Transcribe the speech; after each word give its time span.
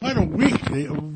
What 0.00 0.16
a 0.16 0.22
week. 0.22 0.60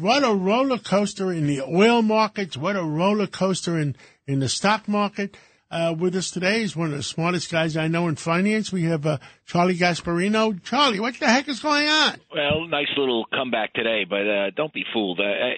What 0.01 0.25
a 0.25 0.35
roller 0.35 0.79
coaster 0.79 1.33
in 1.33 1.47
the 1.47 1.63
oil 1.63 2.03
markets. 2.03 2.57
What 2.57 2.75
a 2.75 2.83
roller 2.83 3.29
coaster 3.29 3.79
in, 3.79 3.95
in 4.27 4.41
the 4.41 4.49
stock 4.49 4.89
market. 4.89 5.37
Uh, 5.71 5.95
with 5.97 6.17
us 6.17 6.33
today 6.33 6.63
is 6.63 6.77
one 6.77 6.91
of 6.91 6.97
the 6.97 7.03
smartest 7.03 7.51
guys 7.51 7.77
I 7.77 7.87
know 7.87 8.09
in 8.09 8.17
finance. 8.17 8.73
We 8.73 8.83
have 8.85 9.07
uh, 9.07 9.19
Charlie 9.47 9.79
Gasparino. 9.79 10.61
Charlie, 10.65 10.99
what 10.99 11.19
the 11.19 11.29
heck 11.29 11.49
is 11.49 11.61
going 11.61 11.87
on? 11.87 12.21
Well, 12.35 12.67
nice 12.67 12.89
little 12.97 13.25
comeback 13.33 13.73
today, 13.73 14.05
but 14.05 14.29
uh, 14.29 14.51
don't 14.57 14.75
be 14.75 14.85
fooled. 14.93 15.21
I, 15.21 15.55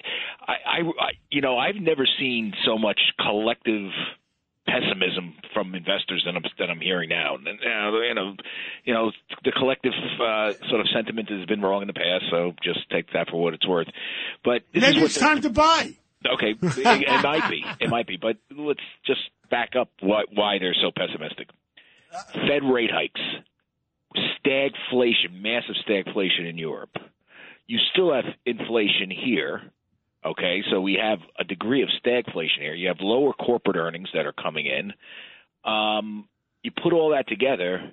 I, 0.47 0.81
I, 0.81 1.11
you 1.31 1.41
know, 1.41 1.57
I've 1.57 1.81
never 1.81 2.07
seen 2.19 2.53
so 2.63 2.77
much 2.77 2.99
collective 3.19 3.89
pessimism 4.67 5.35
from 5.53 5.75
investors 5.75 6.23
that 6.25 6.35
I'm 6.35 6.43
that 6.59 6.69
I'm 6.69 6.79
hearing 6.79 7.09
now. 7.09 7.35
And 7.35 7.47
you 7.61 8.13
know, 8.13 8.35
you 8.83 8.93
know, 8.93 9.11
the 9.43 9.51
collective 9.51 9.93
uh, 10.19 10.53
sort 10.69 10.81
of 10.81 10.87
sentiment 10.93 11.29
has 11.29 11.45
been 11.45 11.61
wrong 11.61 11.81
in 11.81 11.87
the 11.87 11.93
past, 11.93 12.25
so 12.31 12.53
just 12.63 12.89
take 12.89 13.11
that 13.13 13.29
for 13.29 13.41
what 13.41 13.53
it's 13.53 13.67
worth. 13.67 13.87
But 14.43 14.63
maybe 14.73 15.01
it's 15.01 15.19
time 15.19 15.41
to 15.41 15.49
buy. 15.49 15.95
Okay, 16.33 16.55
it, 16.61 17.03
it 17.07 17.23
might 17.23 17.49
be, 17.49 17.63
it 17.79 17.89
might 17.89 18.07
be, 18.07 18.17
but 18.17 18.37
let's 18.57 18.79
just 19.05 19.21
back 19.51 19.75
up 19.79 19.89
why, 19.99 20.23
why 20.33 20.57
they're 20.59 20.75
so 20.81 20.91
pessimistic. 20.95 21.49
Fed 22.33 22.63
rate 22.63 22.89
hikes, 22.91 23.21
stagflation, 24.43 25.41
massive 25.41 25.75
stagflation 25.87 26.49
in 26.49 26.57
Europe. 26.57 26.95
You 27.67 27.79
still 27.91 28.13
have 28.13 28.25
inflation 28.45 29.11
here. 29.11 29.71
Okay, 30.25 30.63
so 30.71 30.81
we 30.81 30.97
have 30.99 31.19
a 31.37 31.43
degree 31.43 31.83
of 31.83 31.89
stagflation 32.03 32.59
here. 32.59 32.73
You 32.73 32.87
have 32.87 32.97
lower 32.99 33.31
corporate 33.33 33.77
earnings 33.77 34.09
that 34.15 34.25
are 34.25 34.33
coming 34.33 34.65
in. 34.65 34.91
Um, 35.69 36.27
you 36.63 36.71
put 36.71 36.93
all 36.93 37.11
that 37.11 37.27
together, 37.27 37.91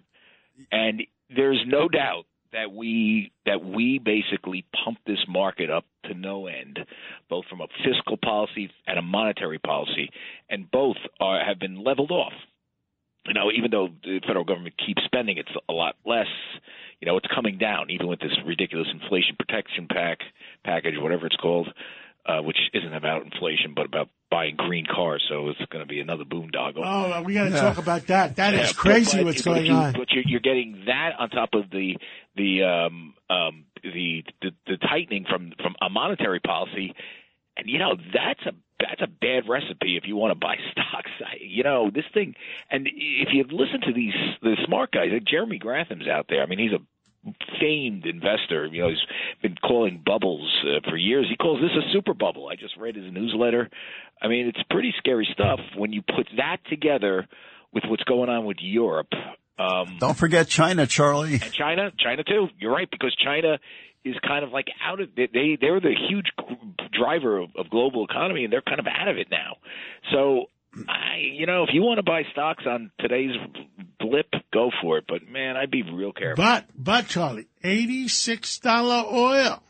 and 0.71 1.03
there's 1.35 1.63
no 1.67 1.89
doubt 1.89 2.25
that 2.53 2.73
we 2.73 3.33
that 3.45 3.63
we 3.63 3.99
basically 3.99 4.65
pump 4.85 4.99
this 5.07 5.19
market 5.29 5.69
up 5.69 5.85
to 6.05 6.15
no 6.15 6.47
end, 6.47 6.79
both 7.29 7.45
from 7.51 7.61
a 7.61 7.67
fiscal 7.85 8.17
policy 8.17 8.71
and 8.87 8.99
a 8.99 9.03
monetary 9.03 9.59
policy, 9.59 10.09
and 10.49 10.71
both 10.71 10.97
are 11.21 11.45
have 11.45 11.59
been 11.59 11.85
leveled 11.85 12.11
off. 12.11 12.33
You 13.27 13.35
know, 13.35 13.51
even 13.55 13.71
though 13.71 13.89
the 14.03 14.21
federal 14.27 14.45
government 14.45 14.75
keeps 14.85 15.03
spending, 15.05 15.37
it's 15.37 15.53
a 15.69 15.73
lot 15.73 15.97
less. 16.05 16.27
You 17.01 17.07
know, 17.07 17.17
it's 17.19 17.29
coming 17.35 17.59
down, 17.59 17.91
even 17.91 18.07
with 18.07 18.21
this 18.21 18.37
ridiculous 18.47 18.89
inflation 18.91 19.37
protection 19.39 19.87
pack 19.87 20.19
package, 20.65 20.95
whatever 20.99 21.27
it's 21.27 21.37
called 21.37 21.69
uh, 22.27 22.41
which 22.41 22.59
isn't 22.73 22.95
about 22.95 23.25
inflation, 23.25 23.75
but 23.75 23.87
about 23.87 24.09
buying 24.31 24.57
green 24.57 24.87
cars. 24.87 25.25
So 25.29 25.49
it's 25.49 25.61
going 25.71 25.85
to 25.85 25.89
be 25.89 26.01
another 26.01 26.25
boondoggle. 26.25 26.83
Oh, 26.85 27.23
we 27.23 27.35
got 27.35 27.45
to 27.45 27.51
yeah. 27.51 27.61
talk 27.61 27.79
about 27.79 28.07
that. 28.07 28.37
That 28.37 28.55
yeah, 28.55 28.63
is 28.63 28.73
crazy. 28.73 29.19
But, 29.19 29.27
what's 29.27 29.43
going 29.43 29.67
you, 29.67 29.73
on? 29.73 29.93
But 29.93 30.11
you're, 30.11 30.25
you're 30.27 30.41
getting 30.41 30.85
that 30.87 31.11
on 31.19 31.31
top 31.31 31.51
of 31.55 31.71
the 31.71 31.97
the 32.37 32.63
um, 32.63 33.15
um, 33.29 33.65
the, 33.83 34.25
the 34.41 34.51
the 34.67 34.77
tightening 34.77 35.27
from 35.29 35.53
from 35.61 35.75
a 35.81 35.91
monetary 35.91 36.41
policy, 36.41 36.95
and 37.57 37.69
you 37.69 37.79
know 37.79 37.97
that's 37.97 38.43
a 38.47 38.53
that's 38.79 39.03
a 39.03 39.07
bad 39.07 39.49
recipe 39.49 39.97
if 39.97 40.05
you 40.07 40.17
want 40.17 40.33
to 40.33 40.39
buy 40.39 40.57
stocks. 40.73 41.11
You 41.41 41.65
know 41.65 41.91
this 41.93 42.05
thing, 42.15 42.35
and 42.71 42.87
if 42.87 43.29
you 43.33 43.45
listen 43.51 43.81
to 43.83 43.93
these 43.93 44.15
the 44.43 44.57
smart 44.67 44.93
guys, 44.93 45.09
like 45.13 45.25
Jeremy 45.25 45.59
Grantham 45.59 46.01
out 46.11 46.27
there. 46.29 46.43
I 46.43 46.47
mean, 46.47 46.59
he's 46.59 46.73
a 46.73 46.83
famed 47.61 48.07
investor. 48.07 48.67
You 48.67 48.83
know, 48.83 48.89
he's 48.89 48.99
been 49.43 49.57
calling 49.57 50.03
bubbles 50.05 50.49
uh, 50.65 50.81
for 50.89 50.97
years. 50.97 51.27
He 51.29 51.37
calls 51.37 51.61
this 51.61 51.71
a 51.71 51.93
super 51.93 52.15
bubble. 52.15 52.49
I 52.49 52.57
just 52.57 52.77
read 52.77 52.97
his 52.97 53.13
newsletter. 53.13 53.69
I 54.21 54.29
mean, 54.29 54.47
it's 54.49 54.63
pretty 54.71 54.93
scary 54.99 55.29
stuff 55.33 55.61
when 55.77 55.93
you 55.93 56.03
put 56.03 56.29
that 56.37 56.59
together 56.69 57.27
with 57.73 57.85
what's 57.87 58.05
going 58.05 58.29
on 58.29 58.45
with 58.45 58.59
Europe. 58.61 59.13
Um, 59.59 59.97
Don't 60.01 60.17
forget 60.17 60.49
China, 60.49 60.87
Charlie. 60.87 61.35
And 61.35 61.53
China, 61.53 61.93
China 61.99 62.25
too. 62.25 62.49
You're 62.59 62.73
right 62.73 62.89
because 62.91 63.15
China 63.23 63.59
is 64.05 64.15
kind 64.27 64.45
of 64.45 64.51
like 64.51 64.67
out 64.85 65.01
of 65.01 65.11
they 65.17 65.29
they 65.33 65.57
they're 65.61 65.81
the 65.81 65.95
huge 66.09 66.27
driver 66.93 67.39
of, 67.39 67.51
of 67.57 67.71
global 67.71 68.05
economy 68.05 68.45
and 68.45 68.53
they're 68.53 68.63
kind 68.63 68.81
of 68.81 68.87
out 68.87 69.09
of 69.09 69.17
it 69.17 69.29
now. 69.31 69.57
So 70.13 70.47
I, 70.89 71.19
you 71.33 71.47
know, 71.47 71.65
if 71.65 71.71
you 71.73 71.83
want 71.83 71.99
to 71.99 72.03
buy 72.03 72.23
stocks 72.33 72.65
on 72.67 72.91
today's 72.99 73.37
blip, 74.01 74.33
go 74.53 74.71
for 74.81 74.99
it. 74.99 75.05
But 75.09 75.29
man, 75.29 75.57
I'd 75.57 75.71
be 75.71 75.83
real 75.83 76.13
careful. 76.13 76.45
But, 76.45 76.67
but 76.77 77.09
Charlie, 77.09 77.49
eighty-six 77.63 78.59
dollar 78.59 79.05
oil. 79.13 79.63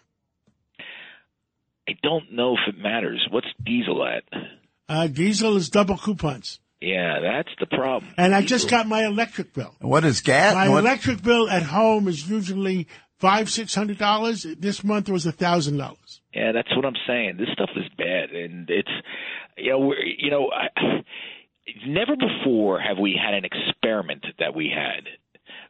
I 1.88 1.92
don't 2.02 2.32
know 2.32 2.54
if 2.54 2.74
it 2.74 2.80
matters. 2.80 3.26
What's 3.30 3.48
diesel 3.64 4.06
at? 4.06 4.22
Uh, 4.88 5.06
diesel 5.08 5.56
is 5.56 5.68
double 5.68 5.96
coupons. 5.96 6.60
Yeah, 6.80 7.20
that's 7.20 7.48
the 7.60 7.66
problem. 7.66 8.12
And 8.16 8.34
I 8.34 8.42
just 8.42 8.68
got 8.68 8.88
my 8.88 9.04
electric 9.04 9.52
bill. 9.54 9.74
What 9.80 10.04
is 10.04 10.20
gas? 10.20 10.54
My 10.54 10.68
what? 10.68 10.80
electric 10.80 11.22
bill 11.22 11.48
at 11.48 11.62
home 11.62 12.08
is 12.08 12.28
usually 12.28 12.88
five, 13.18 13.48
six 13.48 13.74
hundred 13.74 13.98
dollars. 13.98 14.44
This 14.58 14.82
month 14.82 15.08
it 15.08 15.12
was 15.12 15.24
a 15.24 15.32
thousand 15.32 15.76
dollars. 15.76 16.20
Yeah, 16.34 16.50
that's 16.52 16.74
what 16.74 16.84
I'm 16.84 16.96
saying. 17.06 17.36
This 17.38 17.48
stuff 17.52 17.70
is 17.76 17.84
bad, 17.96 18.30
and 18.30 18.68
it's 18.68 18.90
you 19.56 19.70
know 19.70 19.78
we're, 19.78 20.04
you 20.04 20.30
know 20.30 20.50
I, 20.50 21.04
never 21.86 22.16
before 22.16 22.80
have 22.80 22.98
we 22.98 23.18
had 23.22 23.34
an 23.34 23.44
experiment 23.44 24.24
that 24.38 24.54
we 24.54 24.68
had, 24.74 25.04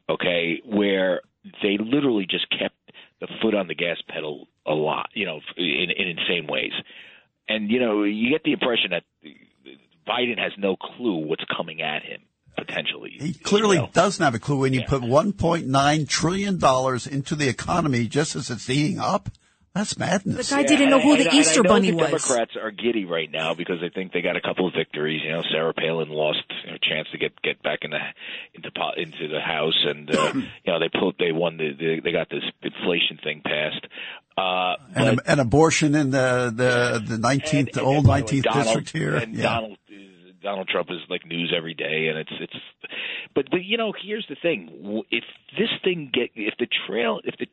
okay, 0.09 0.61
where 0.65 1.21
they 1.63 1.79
literally 1.79 2.27
just 2.29 2.47
kept 2.51 2.75
the 3.21 3.29
foot 3.41 3.55
on 3.55 3.69
the 3.69 3.75
gas 3.75 3.99
pedal 4.09 4.49
a 4.67 4.73
lot, 4.73 5.11
you 5.15 5.27
know, 5.27 5.41
in, 5.57 5.91
in 5.97 6.17
insane 6.19 6.47
ways, 6.49 6.73
and 7.49 7.71
you 7.71 7.81
know 7.81 8.05
you 8.05 8.31
get 8.31 8.43
the 8.45 8.53
impression 8.53 8.91
that 8.91 9.05
Biden 10.07 10.39
has 10.39 10.53
no 10.59 10.77
clue 10.77 11.27
what's 11.27 11.45
coming 11.57 11.83
at 11.83 12.03
him 12.03 12.21
potentially. 12.57 13.17
He 13.19 13.33
clearly 13.33 13.77
you 13.77 13.83
know? 13.83 13.91
doesn't 13.93 14.23
have 14.23 14.35
a 14.35 14.39
clue 14.39 14.59
when 14.59 14.73
you 14.75 14.81
Yeah. 14.81 14.87
put 14.87 15.03
1.9 15.03 16.09
trillion 16.09 16.59
dollars 16.59 17.07
into 17.07 17.35
the 17.35 17.49
economy 17.49 18.07
just 18.07 18.37
as 18.37 18.51
it's 18.51 18.69
eating 18.69 18.99
up. 18.99 19.31
That's 19.75 19.97
madness. 19.97 20.51
The 20.51 20.55
guy 20.57 20.63
didn't 20.65 20.91
know 20.91 21.01
who 21.01 21.13
and- 21.13 21.21
the 21.23 21.29
and 21.29 21.35
I 21.37 21.41
Easter 21.41 21.63
know 21.63 21.71
Bunny 21.71 21.91
the 21.93 21.97
was. 21.97 22.07
Democrats 22.09 22.53
are 22.63 22.71
giddy 22.71 23.07
right 23.07 23.31
now 23.31 23.55
because 23.55 23.81
they 23.81 23.89
think 23.89 24.13
they 24.13 24.21
got 24.21 24.37
a 24.37 24.41
couple 24.43 24.67
of 24.67 24.75
victories. 24.75 25.23
You 25.25 25.33
know, 25.33 25.43
Sarah 25.51 25.73
Palin 25.73 26.11
lost 26.11 26.43
you 26.65 26.71
know, 26.71 26.77
a 26.77 26.79
chance 26.79 27.09
to 27.13 27.19
get 27.19 27.41
get 27.43 27.63
back 27.63 27.79
in 27.83 27.91
the 27.91 27.99
into 28.55 28.71
into 28.99 29.29
the 29.29 29.41
House, 29.41 29.79
and 29.87 30.15
uh, 30.15 30.33
you 30.35 30.43
know 30.67 30.79
they 30.79 30.91
pulled 30.91 31.15
they 31.19 31.33
won 31.33 31.57
the, 31.57 31.71
the 31.79 32.01
they 32.05 32.13
got 32.13 32.29
this 32.29 32.45
inflation 32.63 33.19
thing 33.25 33.41
passed. 33.45 33.87
Uh, 34.37 34.77
and, 34.95 35.17
but- 35.17 35.29
an 35.29 35.41
abortion 35.41 35.95
in 35.95 36.11
the 36.11 36.53
the 36.55 37.03
the 37.07 37.17
19th 37.17 37.73
the 37.73 37.83
old 37.83 37.99
and 37.99 38.07
by 38.07 38.21
the 38.21 38.25
way, 38.27 38.41
19th 38.43 38.55
district 38.65 38.91
here. 38.91 39.15
And 39.17 39.35
Yeah. 39.35 39.43
Donald 39.45 39.79
Donald 40.43 40.69
Trump 40.69 40.91
is 40.91 40.99
like 41.09 41.27
news 41.27 41.53
every 41.57 41.75
day, 41.75 42.09
and 42.09 42.19
it's 42.19 42.33
it's. 42.41 42.57
But 43.35 43.51
but 43.51 43.65
you 43.65 43.77
know, 43.77 43.93
here's 44.01 44.27
the 44.29 44.37
thing: 44.41 45.05
if 45.11 45.25
this 45.59 45.71
thing 45.85 46.11
get 46.13 46.31
if 46.35 46.55
the 46.59 46.69
trail 46.87 47.21
if 47.25 47.37
the 47.39 47.47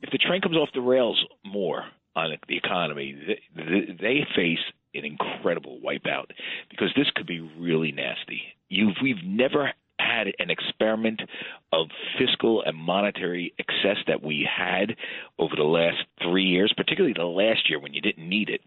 if 0.00 0.10
the 0.10 0.18
train 0.18 0.40
comes 0.40 0.56
off 0.56 0.68
the 0.74 0.80
rails 0.80 1.24
more 1.44 1.84
on 2.14 2.30
the 2.48 2.56
economy, 2.56 3.16
they, 3.56 3.94
they 4.00 4.26
face 4.36 4.58
an 4.94 5.04
incredible 5.04 5.80
wipeout 5.84 6.26
because 6.70 6.90
this 6.96 7.10
could 7.14 7.26
be 7.26 7.40
really 7.58 7.92
nasty. 7.92 8.42
You've 8.68 8.96
we've 9.02 9.24
never 9.24 9.72
had 9.98 10.28
an 10.38 10.50
experiment 10.50 11.22
of 11.72 11.86
fiscal 12.18 12.62
and 12.64 12.76
monetary 12.76 13.54
excess 13.58 13.98
that 14.06 14.22
we 14.22 14.48
had 14.48 14.96
over 15.38 15.54
the 15.56 15.62
last 15.62 16.04
three 16.22 16.44
years, 16.44 16.72
particularly 16.76 17.14
the 17.16 17.24
last 17.24 17.70
year 17.70 17.80
when 17.80 17.94
you 17.94 18.00
didn't 18.00 18.28
need 18.28 18.48
it. 18.48 18.60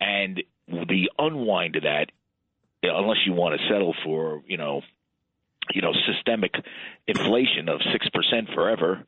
And 0.00 0.42
the 0.68 1.10
unwind 1.18 1.76
of 1.76 1.82
that, 1.82 2.06
unless 2.82 3.18
you 3.26 3.32
want 3.32 3.58
to 3.60 3.66
settle 3.68 3.94
for, 4.04 4.42
you 4.46 4.56
know, 4.56 4.82
you 5.72 5.80
know, 5.82 5.92
systemic 6.06 6.52
inflation 7.06 7.68
of 7.68 7.80
six 7.92 8.08
percent 8.10 8.48
forever, 8.54 9.04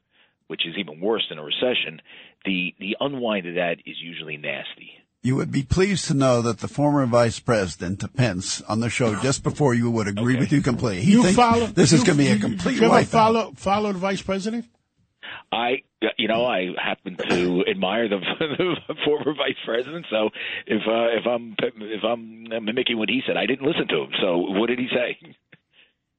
which 0.46 0.66
is 0.66 0.74
even 0.78 1.00
worse 1.00 1.24
than 1.28 1.38
a 1.38 1.42
recession, 1.42 2.00
the 2.44 2.74
the 2.78 2.96
unwind 3.00 3.46
of 3.46 3.54
that 3.56 3.78
is 3.86 3.96
usually 4.00 4.36
nasty. 4.36 4.92
You 5.22 5.36
would 5.36 5.50
be 5.50 5.62
pleased 5.62 6.06
to 6.08 6.14
know 6.14 6.42
that 6.42 6.58
the 6.58 6.68
former 6.68 7.06
Vice 7.06 7.38
President 7.40 8.04
Pence 8.14 8.60
on 8.68 8.80
the 8.80 8.90
show 8.90 9.14
just 9.22 9.42
before 9.42 9.72
you 9.72 9.90
would 9.90 10.06
agree 10.06 10.34
Okay. 10.34 10.40
with 10.40 10.52
you 10.52 10.60
completely. 10.60 11.00
He 11.02 11.12
You 11.12 11.32
follow. 11.32 11.66
this 11.66 11.94
is 11.94 12.04
going 12.04 12.18
to 12.18 12.24
be 12.24 12.30
a 12.30 12.38
complete 12.38 12.76
You 12.76 12.84
ever 12.84 12.96
wipeout. 13.02 13.06
follow 13.06 13.52
follow 13.56 13.92
the 13.94 13.98
vice 13.98 14.20
president? 14.20 14.66
I, 15.54 15.82
you 16.18 16.28
know, 16.28 16.44
I 16.44 16.70
happen 16.82 17.16
to 17.16 17.64
admire 17.70 18.08
the, 18.08 18.18
the 18.40 18.94
former 19.04 19.34
vice 19.34 19.56
president. 19.64 20.06
So 20.10 20.30
if 20.66 20.82
uh, 20.86 21.16
if 21.18 21.26
I'm 21.26 21.54
if 21.60 22.02
I'm 22.02 22.64
mimicking 22.64 22.98
what 22.98 23.08
he 23.08 23.22
said, 23.26 23.36
I 23.36 23.46
didn't 23.46 23.66
listen 23.66 23.86
to 23.88 24.02
him. 24.02 24.10
So 24.20 24.38
what 24.38 24.66
did 24.66 24.78
he 24.78 24.88
say? 24.88 25.36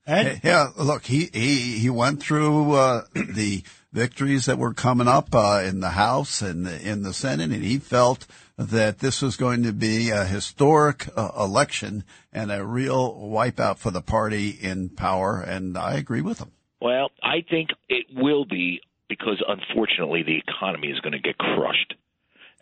Ed? 0.08 0.42
Yeah, 0.44 0.70
look, 0.78 1.06
he 1.06 1.30
he 1.34 1.80
he 1.80 1.90
went 1.90 2.22
through 2.22 2.74
uh, 2.74 3.02
the 3.14 3.64
victories 3.92 4.46
that 4.46 4.58
were 4.58 4.74
coming 4.74 5.08
up 5.08 5.34
uh, 5.34 5.62
in 5.66 5.80
the 5.80 5.92
House 5.92 6.42
and 6.42 6.68
in 6.68 7.04
the 7.04 7.14
Senate, 7.14 7.52
and 7.52 7.64
he 7.64 7.78
felt 7.78 8.28
that 8.58 9.00
this 9.00 9.22
was 9.22 9.36
going 9.36 9.64
to 9.64 9.74
be 9.74 10.12
a 10.12 10.24
historic 10.24 11.10
uh, 11.18 11.32
election 11.38 12.04
and 12.32 12.52
a 12.52 12.66
real 12.66 13.14
wipeout 13.16 13.78
for 13.78 13.92
the 13.92 14.02
party 14.02 14.50
in 14.50 14.90
power. 14.90 15.42
And 15.42 15.78
I 15.78 15.96
agree 15.96 16.22
with 16.22 16.40
him. 16.40 16.52
Well, 16.80 17.10
I 17.22 17.44
think 17.50 17.70
it 17.90 18.06
will 18.14 18.46
be 18.46 18.82
because 19.10 19.44
unfortunately 19.48 20.24
the 20.24 20.38
economy 20.38 20.88
is 20.88 21.00
going 21.02 21.14
to 21.14 21.20
get 21.20 21.38
crushed 21.38 21.94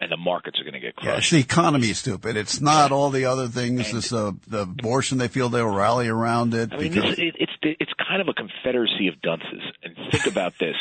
and 0.01 0.11
the 0.11 0.17
markets 0.17 0.59
are 0.59 0.63
going 0.63 0.73
to 0.73 0.79
get 0.79 0.93
Yeah, 0.97 1.11
crushed. 1.13 1.19
it's 1.19 1.29
the 1.31 1.39
economy, 1.39 1.89
is 1.89 1.99
stupid. 1.99 2.35
It's 2.35 2.59
not 2.59 2.91
all 2.91 3.09
the 3.11 3.25
other 3.25 3.47
things. 3.47 3.91
This 3.91 4.11
uh, 4.11 4.31
the 4.47 4.61
abortion. 4.63 5.17
They 5.19 5.27
feel 5.27 5.49
they'll 5.49 5.67
rally 5.67 6.07
around 6.07 6.53
it 6.55 6.73
I 6.73 6.77
mean, 6.77 6.91
because 6.91 7.11
this, 7.11 7.19
it, 7.19 7.35
it's 7.39 7.51
it's 7.61 7.91
kind 8.07 8.21
of 8.21 8.27
a 8.27 8.33
confederacy 8.33 9.07
of 9.07 9.21
dunces. 9.21 9.61
And 9.83 9.95
think 10.11 10.25
about 10.25 10.57
this: 10.59 10.75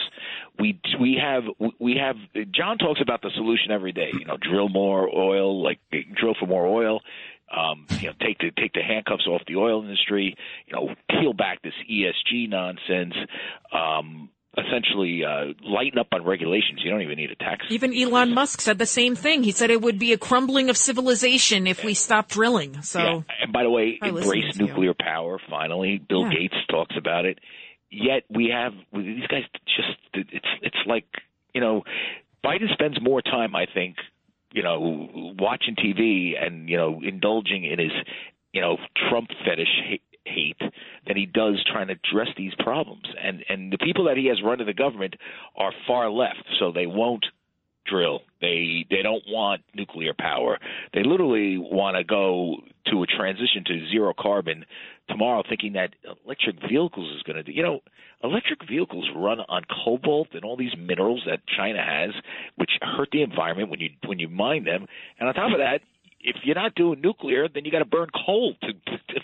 we 0.58 0.80
we 0.98 1.20
have 1.22 1.44
we 1.78 1.96
have 1.98 2.16
John 2.52 2.78
talks 2.78 3.00
about 3.02 3.20
the 3.22 3.30
solution 3.36 3.70
every 3.70 3.92
day. 3.92 4.10
You 4.12 4.24
know, 4.24 4.38
drill 4.38 4.68
more 4.70 5.08
oil, 5.14 5.62
like 5.62 5.78
drill 6.18 6.34
for 6.40 6.46
more 6.46 6.66
oil. 6.66 7.00
Um, 7.54 7.86
you 8.00 8.06
know, 8.08 8.14
take 8.18 8.38
the 8.38 8.50
take 8.58 8.72
the 8.72 8.82
handcuffs 8.82 9.26
off 9.26 9.42
the 9.46 9.56
oil 9.56 9.82
industry. 9.82 10.34
You 10.66 10.74
know, 10.74 10.94
peel 11.10 11.34
back 11.34 11.60
this 11.62 11.74
ESG 11.88 12.48
nonsense. 12.48 13.14
Um, 13.72 14.30
essentially, 14.58 15.24
uh, 15.24 15.54
lighten 15.64 15.98
up 15.98 16.08
on 16.12 16.24
regulations. 16.24 16.80
You 16.84 16.90
don't 16.90 17.02
even 17.02 17.16
need 17.16 17.30
a 17.30 17.36
tax. 17.36 17.64
Even 17.70 17.96
Elon 17.96 18.34
Musk 18.34 18.60
said 18.60 18.78
the 18.78 18.86
same 18.86 19.14
thing. 19.14 19.42
He 19.42 19.50
said 19.52 19.70
it 19.70 19.80
would 19.80 19.98
be 19.98 20.12
a 20.12 20.18
crumbling 20.18 20.68
of 20.70 20.76
civilization 20.76 21.66
if 21.66 21.82
we 21.84 21.94
stopped 21.94 22.30
drilling. 22.30 22.82
So 22.82 22.98
Yeah. 23.00 23.20
And 23.42 23.52
by 23.52 23.62
the 23.62 23.70
way, 23.70 23.98
embrace 24.02 24.54
to 24.54 24.58
you. 24.60 24.66
nuclear 24.66 24.94
power. 24.94 25.38
Finally, 25.48 25.98
Bill 26.08 26.24
Yeah. 26.30 26.38
Gates 26.38 26.56
talks 26.68 26.94
about 26.96 27.24
it. 27.24 27.38
Yet 27.90 28.24
we 28.30 28.48
have 28.52 28.72
these 28.92 29.26
guys. 29.26 29.44
Just 29.66 29.98
it's 30.14 30.46
it's 30.62 30.76
like 30.86 31.06
you 31.54 31.60
know, 31.60 31.84
Biden 32.44 32.72
spends 32.72 32.98
more 33.02 33.20
time, 33.20 33.54
I 33.54 33.66
think, 33.66 33.96
you 34.52 34.62
know, 34.62 35.34
watching 35.38 35.76
TV 35.76 36.32
and 36.42 36.68
you 36.68 36.76
know, 36.78 37.00
indulging 37.02 37.64
in 37.64 37.78
his 37.78 37.92
you 38.52 38.60
know 38.60 38.76
Trump 39.08 39.28
fetish 39.44 40.00
hate, 40.24 40.60
than 41.06 41.16
he 41.16 41.26
does 41.26 41.64
trying 41.70 41.88
to 41.88 41.94
address 41.94 42.28
these 42.36 42.54
problems. 42.58 43.04
And 43.22 43.44
and 43.48 43.72
the 43.72 43.78
people 43.78 44.04
that 44.04 44.16
he 44.16 44.26
has 44.26 44.42
run 44.42 44.58
to 44.58 44.64
the 44.64 44.74
government 44.74 45.16
are 45.56 45.72
far 45.86 46.10
left, 46.10 46.44
so 46.58 46.72
they 46.72 46.86
won't 46.86 47.24
drill. 47.86 48.20
They 48.40 48.86
they 48.90 49.02
don't 49.02 49.22
want 49.28 49.62
nuclear 49.74 50.14
power. 50.18 50.58
They 50.94 51.02
literally 51.02 51.58
want 51.58 51.96
to 51.96 52.04
go 52.04 52.56
to 52.90 53.02
a 53.02 53.06
transition 53.06 53.64
to 53.66 53.88
zero 53.90 54.12
carbon 54.18 54.64
tomorrow, 55.08 55.42
thinking 55.48 55.74
that 55.74 55.94
electric 56.24 56.56
vehicles 56.68 57.14
is 57.16 57.22
going 57.22 57.36
to 57.36 57.42
do. 57.42 57.52
You 57.52 57.62
know, 57.62 57.80
electric 58.22 58.60
vehicles 58.68 59.08
run 59.14 59.40
on 59.48 59.62
cobalt 59.84 60.28
and 60.32 60.44
all 60.44 60.56
these 60.56 60.76
minerals 60.78 61.22
that 61.26 61.40
China 61.56 61.82
has, 61.84 62.10
which 62.56 62.70
hurt 62.80 63.08
the 63.12 63.22
environment 63.22 63.70
when 63.70 63.80
you 63.80 63.90
when 64.06 64.18
you 64.18 64.28
mine 64.28 64.64
them. 64.64 64.86
And 65.18 65.28
on 65.28 65.34
top 65.34 65.52
of 65.52 65.58
that, 65.58 65.80
if 66.20 66.36
you're 66.44 66.54
not 66.54 66.74
doing 66.74 67.00
nuclear, 67.00 67.48
then 67.48 67.64
you 67.64 67.72
got 67.72 67.80
to 67.80 67.84
burn 67.84 68.08
coal 68.26 68.54
to 68.62 68.72
to 68.72 69.20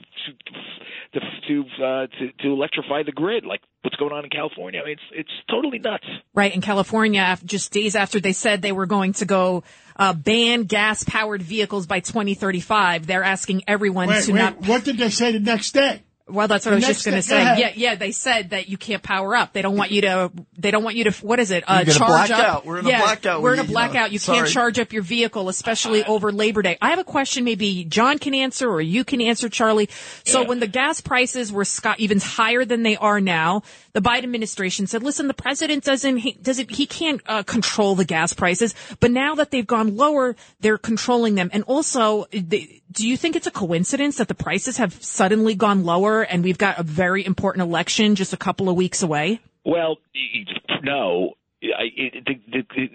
to 1.48 1.64
to, 1.64 1.84
uh, 1.84 2.06
to 2.18 2.32
to 2.42 2.48
electrify 2.52 3.02
the 3.02 3.12
grid, 3.12 3.44
like 3.44 3.60
what's 3.82 3.96
going 3.96 4.12
on 4.12 4.24
in 4.24 4.30
California. 4.30 4.80
I 4.80 4.84
mean, 4.84 4.92
it's 4.92 5.02
it's 5.12 5.30
totally 5.50 5.78
nuts. 5.78 6.04
right 6.34 6.54
in 6.54 6.60
California, 6.60 7.24
af- 7.26 7.44
just 7.44 7.72
days 7.72 7.96
after 7.96 8.20
they 8.20 8.32
said 8.32 8.62
they 8.62 8.72
were 8.72 8.86
going 8.86 9.12
to 9.14 9.24
go 9.24 9.64
uh, 9.96 10.12
ban 10.12 10.62
gas 10.64 11.02
powered 11.04 11.42
vehicles 11.42 11.86
by 11.86 12.00
2035, 12.00 13.06
they're 13.06 13.24
asking 13.24 13.62
everyone 13.66 14.08
Wait, 14.08 14.24
to 14.24 14.32
wait, 14.32 14.38
not. 14.38 14.60
what 14.68 14.84
did 14.84 14.98
they 14.98 15.10
say 15.10 15.32
the 15.32 15.40
next 15.40 15.72
day? 15.72 16.02
Well, 16.28 16.48
that's 16.48 16.66
what 16.66 16.72
I 16.72 16.76
was 16.76 16.86
just 16.86 17.04
going 17.04 17.16
to 17.16 17.22
say. 17.22 17.42
go. 17.42 17.54
Yeah, 17.54 17.72
yeah. 17.74 17.94
They 17.94 18.12
said 18.12 18.50
that 18.50 18.68
you 18.68 18.76
can't 18.76 19.02
power 19.02 19.34
up. 19.34 19.52
They 19.52 19.62
don't 19.62 19.76
want 19.76 19.90
you 19.90 20.02
to. 20.02 20.30
They 20.56 20.70
don't 20.70 20.84
want 20.84 20.96
you 20.96 21.04
to. 21.04 21.10
What 21.26 21.40
is 21.40 21.50
it? 21.50 21.64
Uh, 21.66 21.78
You 21.80 21.86
get 21.86 21.96
charge 21.96 22.28
blackout. 22.28 22.56
up. 22.56 22.66
We're 22.66 22.78
in 22.78 22.86
a 22.86 22.88
yeah, 22.90 23.00
blackout. 23.02 23.42
We're 23.42 23.54
in 23.54 23.60
a 23.60 23.64
blackout. 23.64 24.12
You 24.12 24.18
sorry. 24.18 24.38
can't 24.38 24.50
charge 24.50 24.78
up 24.78 24.92
your 24.92 25.02
vehicle, 25.02 25.48
especially 25.48 26.04
over 26.04 26.30
Labor 26.32 26.62
Day. 26.62 26.76
I 26.80 26.90
have 26.90 26.98
a 26.98 27.04
question. 27.04 27.44
Maybe 27.44 27.84
John 27.84 28.18
can 28.18 28.34
answer, 28.34 28.68
or 28.68 28.80
you 28.80 29.04
can 29.04 29.20
answer, 29.20 29.48
Charlie. 29.48 29.88
So 30.24 30.44
when 30.44 30.60
the 30.60 30.66
gas 30.66 31.00
prices 31.00 31.52
were 31.52 31.64
sky, 31.64 31.94
even 31.98 32.20
higher 32.20 32.64
than 32.64 32.82
they 32.82 32.96
are 32.96 33.20
now, 33.20 33.62
the 33.92 34.00
Biden 34.00 34.24
administration 34.24 34.86
said, 34.86 35.02
"Listen, 35.02 35.28
the 35.28 35.34
president 35.34 35.84
doesn't. 35.84 36.18
He 36.18 36.32
doesn't. 36.32 36.70
He 36.70 36.86
can't 36.86 37.20
uh, 37.26 37.42
control 37.42 37.94
the 37.94 38.04
gas 38.04 38.32
prices. 38.32 38.74
But 39.00 39.10
now 39.10 39.34
that 39.36 39.50
they've 39.50 39.66
gone 39.66 39.96
lower, 39.96 40.36
they're 40.60 40.78
controlling 40.78 41.34
them. 41.34 41.50
And 41.52 41.64
also, 41.64 42.26
they, 42.32 42.82
do 42.90 43.06
you 43.06 43.16
think 43.16 43.36
it's 43.36 43.46
a 43.46 43.50
coincidence 43.50 44.16
that 44.16 44.28
the 44.28 44.34
prices 44.34 44.76
have 44.78 45.02
suddenly 45.02 45.54
gone 45.54 45.84
lower, 45.84 46.17
and 46.22 46.42
we've 46.44 46.58
got 46.58 46.78
a 46.78 46.82
very 46.82 47.24
important 47.24 47.62
election 47.62 48.14
just 48.14 48.32
a 48.32 48.36
couple 48.36 48.68
of 48.68 48.76
weeks 48.76 49.02
away? 49.02 49.40
Well, 49.64 49.98
y- 50.14 50.44
y- 50.68 50.78
no. 50.82 51.34
I, 51.62 51.84
it, 51.96 52.24
the, 52.24 52.34
the, 52.52 52.88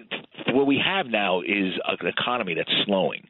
the, 0.48 0.54
what 0.54 0.66
we 0.68 0.82
have 0.84 1.08
now 1.08 1.42
is 1.42 1.74
an 1.86 2.08
economy 2.08 2.54
that's 2.56 2.72
slowing. 2.86 3.28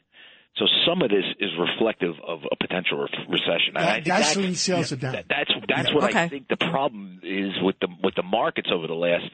So 0.57 0.66
some 0.88 1.01
of 1.01 1.10
this 1.10 1.24
is 1.40 1.50
reflective 1.57 2.13
of 2.28 2.42
a 2.51 2.56
potential 2.56 3.00
re- 3.00 3.07
recession. 3.28 3.75
And 3.75 3.80
I 3.80 3.94
think 3.95 4.06
Gasoline 4.06 4.45
that's- 4.50 4.62
sales 4.62 4.92
are 4.92 4.95
down. 4.98 5.13
that- 5.13 5.25
that's 5.28 5.51
that's 5.68 5.90
Yeah. 5.90 5.96
what 5.96 6.04
Okay. 6.06 6.22
I 6.24 6.28
think 6.30 6.48
the 6.48 6.57
problem 6.57 7.19
is 7.24 7.54
with 7.63 7.75
the 7.81 7.88
with 8.04 8.13
the 8.13 8.22
markets 8.24 8.69
over 8.72 8.86
the 8.86 8.94
last, 8.94 9.25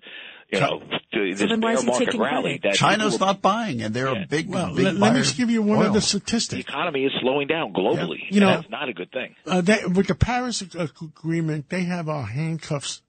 you 0.51 0.59
know, 0.59 0.81
the, 1.11 1.33
this 1.33 1.41
bear 1.59 1.81
market 1.83 2.13
rally. 2.17 2.59
That 2.63 2.73
China's 2.73 3.13
people- 3.15 3.27
not 3.27 3.41
buying, 3.41 3.81
and 3.81 3.93
they're 3.93 4.13
Yeah. 4.13 4.23
a 4.23 4.27
big, 4.27 4.49
Well, 4.49 4.73
big 4.75 4.85
let, 4.85 4.95
let 4.95 5.13
me 5.13 5.19
just 5.21 5.37
give 5.37 5.49
you 5.49 5.61
one 5.61 5.71
of 5.71 5.77
one 5.77 5.85
oil. 5.85 5.91
other 5.91 5.99
the 5.99 6.57
economy 6.59 7.05
is 7.05 7.11
slowing 7.21 7.47
down 7.47 7.71
globally. 7.73 8.19
You 8.29 8.39
know- 8.41 8.55
that's 8.55 8.69
not 8.69 8.89
a 8.89 8.93
good 8.93 9.11
thing. 9.11 9.35
Uh, 9.45 9.61
they, 9.61 9.85
with 9.85 10.07
the 10.07 10.15
Paris 10.15 10.61
agreement, 10.61 11.69
they 11.69 11.83
have 11.83 12.09
our 12.09 12.25
handcuffs, 12.25 13.01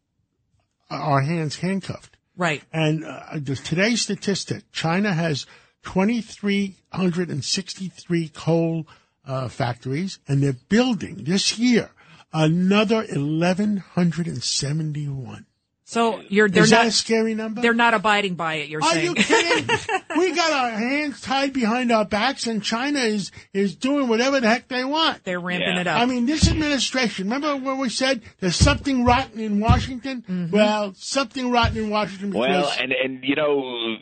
uh, 0.90 0.94
our 0.96 1.22
hands 1.22 1.56
handcuffed. 1.56 2.16
Right. 2.36 2.62
And 2.72 3.04
uh, 3.04 3.40
today's 3.64 4.02
statistic, 4.02 4.70
China 4.72 5.12
has 5.12 5.46
2,363 5.84 8.28
coal 8.28 8.86
uh, 9.26 9.48
factories, 9.48 10.18
and 10.28 10.42
they're 10.42 10.52
building 10.68 11.24
this 11.24 11.58
year 11.58 11.90
another 12.32 13.04
1,171. 13.06 15.46
So 15.90 16.22
you're 16.28 16.48
they're 16.48 16.62
Is 16.62 16.70
that 16.70 16.86
a 16.86 16.92
scary 16.92 17.34
number? 17.34 17.60
they're 17.62 17.74
not 17.74 17.94
abiding 17.94 18.36
by 18.36 18.54
it. 18.54 18.68
You're 18.68 18.80
Are 18.80 18.92
saying 18.92 19.08
Are 19.08 19.08
you 19.08 19.14
kidding? 19.16 19.68
we 20.16 20.32
got 20.32 20.52
our 20.52 20.70
hands 20.70 21.20
tied 21.20 21.52
behind 21.52 21.90
our 21.90 22.04
backs, 22.04 22.46
and 22.46 22.62
China 22.62 23.00
is 23.00 23.32
is 23.52 23.74
doing 23.74 24.06
whatever 24.06 24.38
the 24.38 24.48
heck 24.48 24.68
they 24.68 24.84
want. 24.84 25.24
they're 25.24 25.40
ramping 25.40 25.74
Yeah. 25.74 25.80
it 25.80 25.86
up. 25.88 26.00
I 26.00 26.06
mean, 26.06 26.26
this 26.26 26.48
administration, 26.48 27.24
remember 27.28 27.56
when 27.56 27.78
we 27.78 27.88
said 27.88 28.22
there's 28.38 28.54
something 28.54 29.04
rotten 29.04 29.40
in 29.40 29.58
Washington? 29.58 30.22
Mm-hmm. 30.22 30.50
Well, 30.54 30.94
something 30.96 31.50
rotten 31.50 31.76
in 31.78 31.90
Washington 31.90 32.30
because 32.30 32.48
Well, 32.48 32.72
and 32.80 32.92
and 32.92 33.24
you 33.24 33.34
know, 33.34 33.96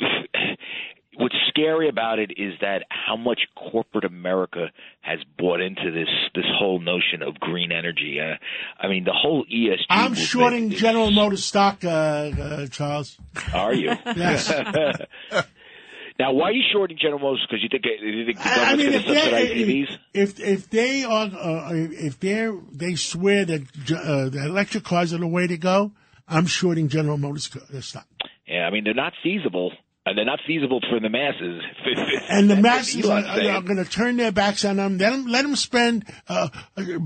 what's 1.18 1.34
scary 1.48 1.88
about 1.88 2.18
it 2.18 2.30
is 2.36 2.54
that 2.60 2.84
how 2.88 3.16
much 3.16 3.40
corporate 3.56 4.04
America 4.04 4.66
has 5.00 5.18
bought 5.38 5.60
into 5.60 5.90
this 5.92 6.08
this 6.34 6.44
whole 6.58 6.80
notion 6.80 7.22
of 7.26 7.38
green 7.40 7.72
energy. 7.72 8.18
Uh, 8.20 8.36
I 8.80 8.88
mean, 8.88 9.04
the 9.04 9.12
whole 9.12 9.44
ESG. 9.44 9.86
I'm 9.90 10.14
shorting 10.14 10.72
is- 10.72 10.80
General 10.80 11.10
Motors 11.10 11.44
stock, 11.44 11.84
uh, 11.84 11.88
uh, 11.88 12.66
Charles. 12.68 13.18
Are 13.52 13.74
you? 13.74 13.92
Yes. 14.16 14.48
now, 16.18 16.32
why 16.32 16.48
are 16.48 16.52
you 16.52 16.64
shorting 16.72 16.96
General 17.00 17.20
Motors? 17.20 17.46
Because 17.48 17.62
you 17.62 17.68
think 17.70 17.84
you 18.02 18.24
think 18.26 18.38
the 18.38 18.48
I 18.48 18.54
government's 18.76 18.82
mean, 18.82 18.90
going 18.92 18.94
if 18.94 19.04
to 19.04 19.14
subsidize 19.14 19.50
EVs? 19.50 19.98
if 20.14 20.40
if 20.40 20.70
they 20.70 21.04
are 21.04 21.26
uh, 21.26 21.70
if 21.74 22.18
they 22.20 22.50
they 22.72 22.94
swear 22.96 23.44
that 23.44 23.62
uh, 23.92 24.28
the 24.28 24.44
electric 24.46 24.84
cars 24.84 25.12
are 25.12 25.18
the 25.18 25.26
way 25.26 25.46
to 25.46 25.56
go, 25.58 25.92
I'm 26.28 26.46
shorting 26.46 26.88
General 26.88 27.18
Motors 27.18 27.50
uh, 27.56 27.80
stock. 27.80 28.06
Yeah, 28.46 28.66
I 28.66 28.70
mean 28.70 28.84
they're 28.84 28.94
not 28.94 29.12
feasible, 29.22 29.72
and 30.08 30.16
they're 30.16 30.24
not 30.24 30.40
feasible 30.46 30.80
for 30.88 30.98
the 31.00 31.10
masses. 31.10 31.62
And 32.30 32.50
the 32.50 32.56
masses 32.56 33.06
are, 33.06 33.24
are 33.24 33.62
going 33.62 33.76
to 33.76 33.84
turn 33.84 34.16
their 34.16 34.32
backs 34.32 34.64
on 34.64 34.76
them. 34.76 34.98
Let 34.98 35.10
them, 35.10 35.26
let 35.26 35.42
them 35.42 35.56
spend 35.56 36.04
uh, 36.28 36.48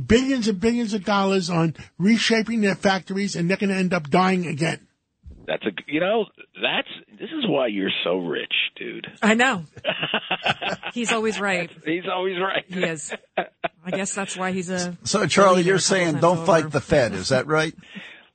billions 0.07 0.49
and 0.49 0.61
billions 0.61 0.95
of 0.95 1.05
dollars 1.05 1.51
on 1.51 1.75
reshaping 1.99 2.61
their 2.61 2.75
factories, 2.75 3.37
and 3.37 3.49
they're 3.49 3.57
going 3.57 3.71
to 3.71 3.77
end 3.77 3.95
up 3.95 4.11
dying 4.11 4.47
again. 4.47 4.87
That's 5.47 5.65
a 5.67 5.71
you 5.89 6.01
know 6.01 6.27
that's 6.63 6.89
this 7.19 7.31
is 7.31 7.47
why 7.49 7.67
you're 7.67 7.91
so 8.05 8.19
rich, 8.19 8.53
dude. 8.77 9.07
I 9.21 9.35
know. 9.35 9.65
He's 10.95 11.13
always 11.13 11.41
right. 11.41 11.71
He's 11.85 12.05
always 12.13 12.37
right. 12.41 12.65
He 12.69 12.83
is. 12.83 13.13
I 13.37 13.91
guess 13.91 14.15
that's 14.15 14.37
why 14.37 14.53
he's 14.53 14.71
a. 14.71 14.97
So, 15.03 15.27
Charlie, 15.27 15.63
you're 15.63 15.79
saying 15.79 16.21
don't 16.21 16.39
over. 16.39 16.47
fight 16.47 16.71
the 16.71 16.81
Fed. 16.81 17.15
Is 17.15 17.31
that 17.31 17.49
right? 17.49 17.75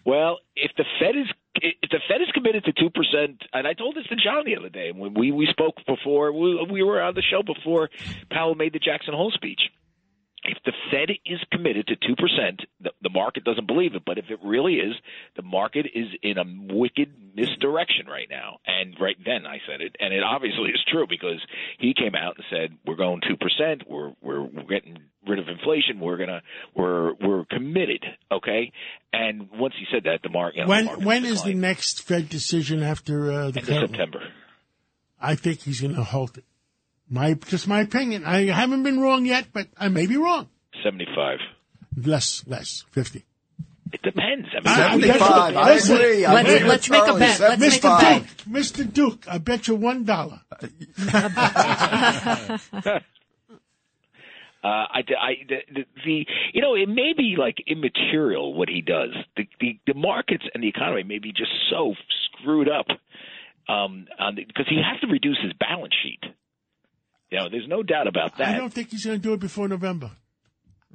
Well, 0.06 0.40
if 0.56 0.72
the 0.78 0.86
Fed 1.00 1.16
is 1.18 1.28
if 1.62 1.90
the 1.90 2.00
Fed 2.08 2.22
is 2.22 2.30
committed 2.34 2.66
to 2.66 2.74
two 2.74 2.90
percent, 2.90 3.42
and 3.54 3.68
I 3.68 3.74
told 3.74 3.96
this 3.96 4.06
to 4.08 4.16
John 4.16 4.46
the 4.46 4.58
other 4.58 4.70
day 4.70 4.92
when 4.92 5.14
we 5.14 5.32
we 5.32 5.48
spoke 5.48 5.76
before 5.86 6.32
we, 6.32 6.66
we 6.72 6.84
were 6.84 7.02
on 7.02 7.16
the 7.16 7.22
show 7.22 7.44
before 7.44 7.90
Powell 8.30 8.56
made 8.56 8.74
the 8.74 8.80
Jackson 8.80 9.14
Hole 9.14 9.32
speech. 9.32 9.62
If 10.48 10.58
the 10.66 10.74
Fed 10.92 11.12
is 11.26 11.40
committed 11.52 11.88
to 11.88 11.96
two 11.96 12.16
percent, 12.16 12.62
the, 12.82 12.92
the 13.02 13.10
market 13.10 13.44
doesn't 13.44 13.68
believe 13.68 13.96
it. 13.96 14.04
But 14.06 14.18
if 14.18 14.26
it 14.30 14.40
really 14.44 14.76
is, 14.76 14.96
the 15.36 15.42
market 15.42 15.86
is 15.94 16.08
in 16.24 16.38
a 16.38 16.44
wicked 16.74 17.12
misdirection 17.36 18.08
right 18.08 18.28
now. 18.30 18.58
And 18.66 18.96
right 19.00 19.18
then 19.24 19.46
I 19.46 19.60
said 19.68 19.82
it, 19.82 19.96
and 20.00 20.14
it 20.14 20.24
obviously 20.24 20.70
is 20.70 20.84
true 20.92 21.06
because 21.08 21.42
he 21.80 21.94
came 21.94 22.16
out 22.16 22.36
and 22.38 22.46
said 22.50 22.78
we're 22.86 22.96
going 22.96 23.22
two 23.28 23.38
percent. 23.38 23.84
We're 23.90 24.14
we're 24.22 24.44
we're 24.44 24.64
getting 24.64 24.98
rid 25.28 25.40
of 25.40 25.48
inflation. 25.48 26.00
We're 26.00 26.18
gonna 26.18 26.42
we're 26.76 27.14
we're 27.16 27.46
committed. 27.46 28.04
Okay, 28.32 28.72
and 29.14 29.50
once 29.54 29.74
he 29.78 29.86
said 29.92 30.04
that, 30.06 30.22
the 30.24 30.30
market. 30.30 30.58
You 30.58 30.64
know, 30.64 30.70
when 30.70 30.86
the 30.86 30.92
market 30.92 31.06
when 31.06 31.26
is 31.26 31.44
the 31.44 31.54
next 31.54 32.04
Fed 32.04 32.30
decision 32.30 32.82
after 32.82 33.32
uh, 33.32 33.52
the? 33.52 33.62
September? 33.62 34.22
I 35.20 35.36
think 35.36 35.62
he's 35.62 35.82
going 35.82 35.96
to 35.96 36.04
halt 36.04 36.38
it. 36.38 36.46
My 37.10 37.34
just 37.36 37.68
my 37.68 37.82
opinion. 37.82 38.26
I 38.26 38.46
haven't 38.48 38.84
been 38.84 39.00
wrong 39.00 39.26
yet, 39.26 39.48
but 39.54 39.68
I 39.78 39.88
may 39.90 40.08
be 40.08 40.18
wrong. 40.18 40.50
Seventy 40.84 41.08
five. 41.16 41.40
Less, 41.96 42.44
less, 42.48 42.84
fifty. 42.92 43.24
It 43.94 44.02
depends. 44.02 44.48
I 44.52 44.56
mean, 44.60 44.68
I- 44.68 44.88
I- 44.88 45.00
75. 45.00 45.56
I 45.56 45.74
Listen, 45.74 45.96
agree. 45.96 46.26
I 46.26 46.34
let's- 46.34 46.50
agree 46.50 46.60
with 46.64 46.70
let's 46.70 46.90
make 46.90 47.08
a 47.08 47.14
bet. 47.18 47.40
Let's 47.40 47.62
make 47.62 47.84
a 47.86 47.98
bet. 47.98 48.24
Mr. 48.50 48.94
Duke, 48.94 49.26
I 49.30 49.38
bet 49.38 49.68
you 49.68 49.76
one 49.76 50.04
dollar. 50.04 50.42
Uh, 54.64 54.86
I, 54.92 55.00
I, 55.00 55.34
the, 55.48 55.58
the, 55.74 55.86
the, 56.04 56.26
you 56.52 56.62
know, 56.62 56.74
it 56.76 56.90
may 56.90 57.14
be 57.16 57.36
like 57.38 57.58
immaterial 57.68 58.54
what 58.56 58.68
he 58.68 58.82
does. 58.82 59.12
The, 59.38 59.48
the, 59.62 59.80
the 59.86 59.94
markets 59.94 60.44
and 60.54 60.62
the 60.62 60.68
economy 60.68 61.04
may 61.04 61.20
be 61.20 61.32
just 61.32 61.52
so 61.70 61.94
screwed 62.26 62.68
up 62.68 62.88
um, 63.70 64.08
because 64.36 64.66
he 64.68 64.82
has 64.84 65.00
to 65.02 65.08
reduce 65.08 65.38
his 65.42 65.54
balance 65.54 65.94
sheet. 66.04 66.20
You 67.32 67.40
know, 67.40 67.50
there's 67.50 67.68
no 67.68 67.84
doubt 67.84 68.08
about 68.08 68.38
that. 68.38 68.56
I 68.56 68.58
don't 68.58 68.72
think 68.74 68.90
he's 68.92 69.06
going 69.06 69.18
to 69.20 69.22
do 69.24 69.34
it 69.34 69.40
before 69.40 69.68
November. 69.68 70.12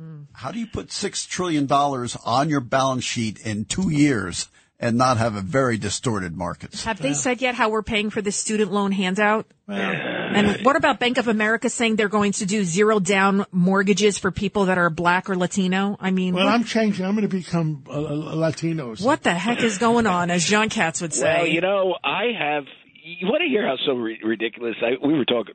Mm. 0.01 0.27
How 0.33 0.51
do 0.51 0.59
you 0.59 0.67
put 0.67 0.91
six 0.91 1.27
trillion 1.27 1.67
dollars 1.67 2.17
on 2.25 2.49
your 2.49 2.61
balance 2.61 3.05
sheet 3.05 3.39
in 3.45 3.67
two 3.67 3.91
years 3.91 4.49
and 4.81 4.97
not 4.97 5.19
have 5.19 5.37
a 5.37 5.43
very 5.43 5.77
distorted 5.77 6.35
market? 6.35 6.75
Have 6.83 7.01
they 7.03 7.13
said 7.13 7.43
yet 7.43 7.55
how 7.55 7.69
we're 7.69 7.83
paying 7.83 8.09
for 8.09 8.23
the 8.23 8.33
student 8.33 8.73
loan 8.73 8.93
handout? 8.93 9.47
Well, 9.69 9.79
And 9.79 10.65
what 10.65 10.77
about 10.77 10.99
Bank 10.99 11.19
of 11.19 11.29
America 11.29 11.69
saying 11.69 11.97
they're 11.97 12.09
going 12.09 12.33
to 12.33 12.47
do 12.47 12.65
zero 12.65 12.99
down 12.99 13.45
mortgages 13.53 14.17
for 14.19 14.31
people 14.31 14.65
that 14.67 14.79
are 14.79 14.89
black 14.89 15.29
or 15.29 15.37
Latino? 15.37 15.99
I 16.01 16.11
mean, 16.11 16.35
well, 16.35 16.47
what, 16.47 16.55
I'm 16.55 16.65
changing. 16.65 17.05
I'm 17.05 17.15
going 17.15 17.29
to 17.29 17.37
become 17.37 17.85
a, 17.91 17.99
a 17.99 18.37
Latino. 18.37 18.93
or 18.93 18.97
what 18.97 19.23
the 19.23 19.35
heck 19.35 19.63
is 19.63 19.77
going 19.77 20.07
on, 20.07 20.31
as 20.31 20.43
John 20.45 20.71
Katz 20.71 21.03
would 21.03 21.13
say? 21.13 21.35
Well, 21.43 21.47
you 21.47 21.61
know, 21.61 21.95
I 22.03 22.33
have. 22.39 22.65
You 23.05 23.27
want 23.27 23.43
to 23.43 23.49
hear 23.49 23.67
how 23.67 23.77
so 23.85 23.93
ri- 23.93 24.21
ridiculous? 24.25 24.77
I 24.81 25.05
we 25.07 25.13
were 25.13 25.27
talking. 25.27 25.55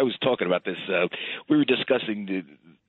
I 0.00 0.02
was 0.02 0.16
talking 0.22 0.46
about 0.46 0.64
this. 0.64 0.78
Uh, 0.88 1.08
we 1.48 1.58
were 1.58 1.64
discussing 1.64 2.26
the, 2.26 2.42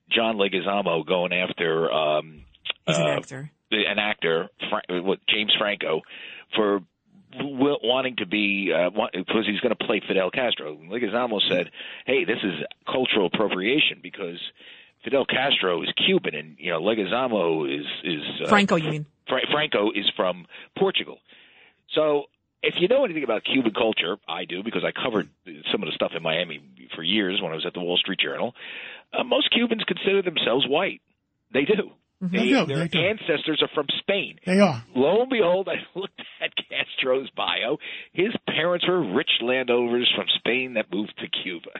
John 0.10 0.38
Leguizamo 0.38 1.06
going 1.06 1.34
after 1.34 1.92
um, 1.92 2.44
He's 2.88 2.98
an 2.98 3.04
uh, 3.04 3.18
actor. 3.18 3.52
an 3.72 4.00
actor, 4.00 4.50
Fra- 4.70 5.02
what, 5.02 5.20
James 5.28 5.54
Franco, 5.58 6.02
for 6.56 6.80
w- 7.38 7.78
wanting 7.84 8.16
to 8.18 8.26
be 8.26 8.72
uh, 8.74 8.90
want, 8.92 9.14
because 9.14 9.46
he's 9.46 9.60
going 9.60 9.76
to 9.76 9.86
play 9.86 10.02
Fidel 10.08 10.32
Castro. 10.32 10.76
Leguizamo 10.78 11.40
said, 11.50 11.70
"Hey, 12.06 12.24
this 12.26 12.40
is 12.44 12.54
cultural 12.86 13.28
appropriation 13.28 14.00
because." 14.02 14.40
Fidel 15.04 15.26
Castro 15.26 15.82
is 15.82 15.90
Cuban, 16.06 16.36
and 16.36 16.58
you 16.60 16.70
know 16.70 16.80
Leguizamo 16.80 17.66
is 17.66 17.88
is 18.04 18.22
uh, 18.46 18.50
Franco, 18.50 18.76
you 18.76 18.92
mean? 18.92 19.06
Fra- 19.28 19.48
Franco 19.52 19.90
is 19.90 20.06
from 20.16 20.46
Portugal. 20.78 21.18
So 21.96 22.26
if 22.64 22.76
you 22.80 22.88
know 22.88 23.06
anything 23.06 23.24
about 23.24 23.44
Cuban 23.44 23.74
culture, 23.74 24.18
I 24.28 24.46
do 24.46 24.64
because 24.64 24.84
I 24.84 24.92
covered 24.92 25.30
some 25.72 25.82
of 25.82 25.88
the 25.88 25.94
stuff 25.96 26.12
in 26.16 26.22
Miami 26.22 26.62
for 26.96 27.04
years 27.04 27.40
when 27.42 27.52
I 27.52 27.56
was 27.56 27.66
at 27.66 27.74
the 27.74 27.80
Wall 27.80 27.98
Street 27.98 28.20
Journal. 28.20 28.54
Uh, 29.14 29.24
most 29.24 29.52
Cubans 29.52 29.84
consider 29.88 30.22
themselves 30.22 30.68
white. 30.68 31.02
They 31.54 31.66
do. 31.66 31.92
Mm-hmm. 32.22 32.36
They 32.36 32.48
do, 32.50 32.66
their 32.66 32.78
they 32.78 32.88
do. 32.88 33.00
ancestors 33.00 33.64
are 33.64 33.70
from 33.74 33.88
Spain. 34.00 34.38
They 34.46 34.60
are. 34.60 34.84
Lo 34.96 35.22
and 35.22 35.30
behold, 35.30 35.68
I 35.68 35.82
looked 36.00 36.22
at 36.40 36.52
Castro's 36.56 37.30
bio. 37.36 37.78
His 38.14 38.30
parents 38.48 38.88
were 38.88 39.14
rich 39.16 39.32
landowners 39.42 40.12
from 40.16 40.26
Spain 40.38 40.76
that 40.76 40.86
moved 40.92 41.14
to 41.20 41.28
Cuba. 41.44 41.70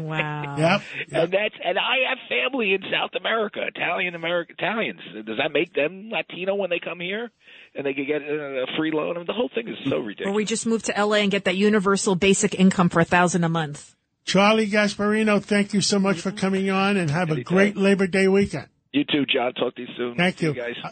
Wow. 0.00 0.56
Yep. 0.56 0.82
yep. 1.08 1.24
And 1.24 1.32
that's 1.32 1.54
and 1.64 1.76
I 1.76 2.08
have 2.08 2.18
family 2.28 2.74
in 2.74 2.80
South 2.92 3.10
America, 3.18 3.60
Italian 3.66 4.14
American 4.14 4.54
Italians. 4.56 5.00
Does 5.26 5.36
that 5.38 5.52
make 5.52 5.74
them 5.74 6.10
Latino 6.10 6.54
when 6.54 6.70
they 6.70 6.78
come 6.78 7.00
here 7.00 7.28
and 7.74 7.84
they 7.84 7.92
could 7.92 8.06
get 8.06 8.22
uh, 8.22 8.62
a 8.62 8.66
free 8.78 8.92
loan? 8.92 9.16
I 9.16 9.18
mean, 9.18 9.26
the 9.26 9.32
whole 9.32 9.50
thing 9.52 9.66
is 9.66 9.76
so 9.86 9.96
mm. 9.96 10.06
ridiculous. 10.06 10.32
Or 10.32 10.34
we 10.34 10.44
just 10.44 10.64
move 10.64 10.84
to 10.84 10.92
LA 10.96 11.16
and 11.16 11.30
get 11.30 11.44
that 11.44 11.56
universal 11.56 12.14
basic 12.14 12.54
income 12.54 12.88
for 12.88 13.00
a 13.00 13.04
thousand 13.04 13.42
a 13.42 13.48
month. 13.48 13.96
Charlie 14.24 14.68
Gasparino, 14.68 15.42
thank 15.42 15.74
you 15.74 15.80
so 15.80 15.98
much 15.98 16.20
for 16.20 16.30
coming 16.30 16.70
on 16.70 16.96
and 16.96 17.10
have 17.10 17.30
a 17.30 17.42
great 17.42 17.76
Labor 17.76 18.06
Day 18.06 18.28
weekend. 18.28 18.68
You 18.92 19.04
too, 19.04 19.24
John. 19.26 19.54
Talk 19.54 19.76
to 19.76 19.82
you 19.82 19.88
soon. 19.96 20.16
Thank 20.16 20.38
See 20.38 20.46
you. 20.46 20.54
guys. 20.54 20.74
Uh, 20.82 20.90